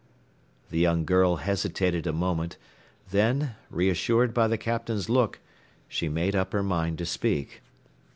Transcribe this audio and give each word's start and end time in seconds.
The 0.71 0.79
young 0.79 1.05
girl 1.05 1.35
hesitated 1.35 2.07
a 2.07 2.11
moment, 2.11 2.57
then, 3.11 3.53
reassured 3.69 4.33
by 4.33 4.47
the 4.47 4.57
Captain's 4.57 5.09
look, 5.09 5.37
she 5.87 6.09
made 6.09 6.35
up 6.35 6.53
her 6.53 6.63
mind 6.63 6.97
to 6.97 7.05
speak. 7.05 7.61